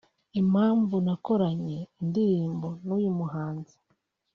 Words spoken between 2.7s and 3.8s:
n’uyu muhanzi